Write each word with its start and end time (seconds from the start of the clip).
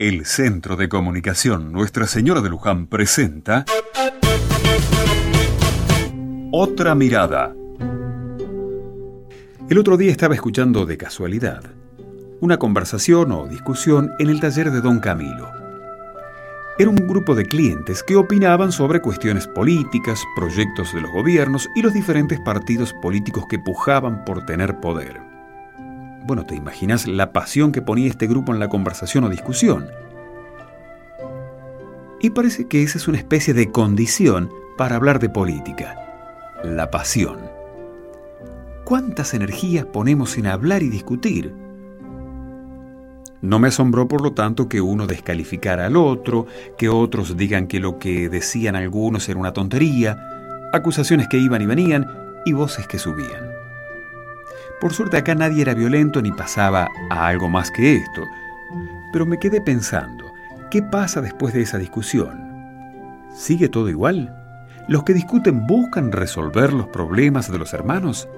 El 0.00 0.24
Centro 0.24 0.76
de 0.76 0.88
Comunicación 0.88 1.72
Nuestra 1.72 2.06
Señora 2.06 2.40
de 2.40 2.48
Luján 2.48 2.86
presenta 2.86 3.66
Otra 6.50 6.94
Mirada. 6.94 7.54
El 9.68 9.76
otro 9.76 9.98
día 9.98 10.10
estaba 10.10 10.34
escuchando 10.34 10.86
de 10.86 10.96
casualidad 10.96 11.64
una 12.40 12.56
conversación 12.58 13.30
o 13.32 13.46
discusión 13.46 14.10
en 14.18 14.30
el 14.30 14.40
taller 14.40 14.70
de 14.70 14.80
don 14.80 15.00
Camilo. 15.00 15.50
Era 16.78 16.88
un 16.88 16.96
grupo 16.96 17.34
de 17.34 17.44
clientes 17.44 18.02
que 18.02 18.16
opinaban 18.16 18.72
sobre 18.72 19.02
cuestiones 19.02 19.46
políticas, 19.48 20.24
proyectos 20.34 20.94
de 20.94 21.02
los 21.02 21.12
gobiernos 21.12 21.68
y 21.76 21.82
los 21.82 21.92
diferentes 21.92 22.40
partidos 22.40 22.94
políticos 23.02 23.44
que 23.50 23.58
pujaban 23.58 24.24
por 24.24 24.46
tener 24.46 24.80
poder. 24.80 25.29
Bueno, 26.26 26.44
te 26.44 26.54
imaginas 26.54 27.06
la 27.06 27.32
pasión 27.32 27.72
que 27.72 27.82
ponía 27.82 28.08
este 28.08 28.26
grupo 28.26 28.52
en 28.52 28.60
la 28.60 28.68
conversación 28.68 29.24
o 29.24 29.28
discusión. 29.28 29.88
Y 32.20 32.30
parece 32.30 32.68
que 32.68 32.82
esa 32.82 32.98
es 32.98 33.08
una 33.08 33.18
especie 33.18 33.54
de 33.54 33.70
condición 33.70 34.50
para 34.76 34.96
hablar 34.96 35.18
de 35.18 35.30
política. 35.30 35.96
La 36.62 36.90
pasión. 36.90 37.38
¿Cuántas 38.84 39.32
energías 39.34 39.86
ponemos 39.86 40.36
en 40.36 40.46
hablar 40.46 40.82
y 40.82 40.90
discutir? 40.90 41.54
No 43.40 43.58
me 43.58 43.68
asombró, 43.68 44.06
por 44.06 44.20
lo 44.20 44.32
tanto, 44.32 44.68
que 44.68 44.82
uno 44.82 45.06
descalificara 45.06 45.86
al 45.86 45.96
otro, 45.96 46.46
que 46.76 46.90
otros 46.90 47.38
digan 47.38 47.66
que 47.66 47.80
lo 47.80 47.98
que 47.98 48.28
decían 48.28 48.76
algunos 48.76 49.26
era 49.30 49.40
una 49.40 49.54
tontería, 49.54 50.18
acusaciones 50.74 51.28
que 51.28 51.38
iban 51.38 51.62
y 51.62 51.66
venían 51.66 52.06
y 52.44 52.52
voces 52.52 52.86
que 52.86 52.98
subían. 52.98 53.59
Por 54.80 54.94
suerte 54.94 55.18
acá 55.18 55.34
nadie 55.34 55.62
era 55.62 55.74
violento 55.74 56.22
ni 56.22 56.32
pasaba 56.32 56.88
a 57.10 57.26
algo 57.26 57.48
más 57.48 57.70
que 57.70 57.96
esto. 57.96 58.24
Pero 59.12 59.26
me 59.26 59.38
quedé 59.38 59.60
pensando, 59.60 60.32
¿qué 60.70 60.82
pasa 60.82 61.20
después 61.20 61.52
de 61.52 61.62
esa 61.62 61.76
discusión? 61.76 62.50
¿Sigue 63.34 63.68
todo 63.68 63.90
igual? 63.90 64.34
¿Los 64.88 65.04
que 65.04 65.12
discuten 65.12 65.66
buscan 65.66 66.12
resolver 66.12 66.72
los 66.72 66.88
problemas 66.88 67.50
de 67.52 67.58
los 67.58 67.74
hermanos? 67.74 68.28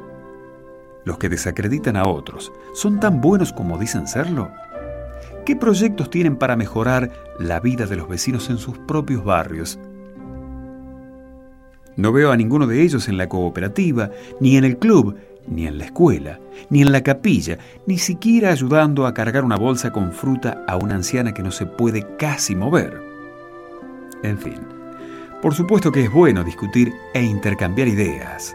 ¿Los 1.05 1.19
que 1.19 1.29
desacreditan 1.29 1.97
a 1.97 2.09
otros 2.09 2.53
son 2.75 2.99
tan 2.99 3.21
buenos 3.21 3.53
como 3.53 3.79
dicen 3.79 4.09
serlo? 4.09 4.51
¿Qué 5.47 5.57
proyectos 5.57 6.11
tienen 6.11 6.37
para 6.37 6.57
mejorar 6.57 7.11
la 7.39 7.61
vida 7.61 7.87
de 7.87 7.97
los 7.97 8.09
vecinos 8.09 8.51
en 8.51 8.59
sus 8.59 8.79
propios 8.79 9.25
barrios? 9.25 9.79
No 11.97 12.13
veo 12.13 12.33
a 12.33 12.37
ninguno 12.37 12.67
de 12.67 12.83
ellos 12.83 13.09
en 13.09 13.19
la 13.19 13.29
cooperativa, 13.29 14.11
ni 14.41 14.57
en 14.57 14.65
el 14.65 14.79
club, 14.79 15.17
ni 15.47 15.67
en 15.67 15.79
la 15.79 15.87
escuela, 15.87 16.39
ni 16.71 16.83
en 16.83 16.93
la 16.93 17.03
capilla, 17.03 17.59
ni 17.87 17.99
siquiera 17.99 18.51
ayudando 18.51 19.07
a 19.07 19.15
cargar 19.15 19.45
una 19.45 19.57
bolsa 19.57 19.93
con 19.93 20.13
fruta 20.13 20.65
a 20.67 20.77
una 20.77 20.95
anciana 20.95 21.35
que 21.35 21.43
no 21.43 21.51
se 21.51 21.67
puede 21.67 22.17
casi 22.17 22.55
mover. 22.55 23.01
En 24.23 24.39
fin, 24.39 24.61
por 25.41 25.55
supuesto 25.55 25.91
que 25.91 26.05
es 26.05 26.13
bueno 26.13 26.45
discutir 26.45 26.93
e 27.15 27.23
intercambiar 27.23 27.89
ideas, 27.89 28.55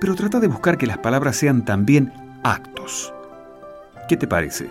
pero 0.00 0.14
trata 0.14 0.40
de 0.40 0.48
buscar 0.48 0.76
que 0.78 0.86
las 0.86 0.98
palabras 0.98 1.36
sean 1.36 1.64
también 1.64 2.12
actos. 2.42 3.12
¿Qué 4.08 4.16
te 4.16 4.26
parece? 4.26 4.68